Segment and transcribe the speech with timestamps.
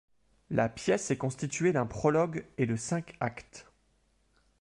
[0.49, 3.71] La pièce est constituée d'un prologue et de cinq actes.